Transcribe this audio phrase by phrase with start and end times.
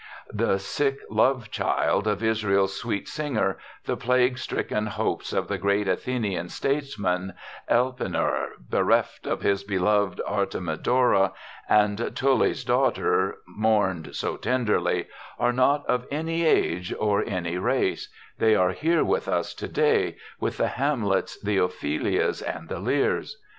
[0.33, 5.87] The sick love child of Israel's sweet singer, the plague stricken hopes of the great
[5.87, 7.35] Athenian statesman,
[7.69, 11.33] Elpenor, bereft of his beloved Artemidora,
[11.69, 15.05] and "Tully's daughter mourned so tenderly,"
[15.37, 18.09] are not of any age or any race
[18.39, 23.37] they are here with us to day, with the Hamlets, the Ophelias, and the Lears.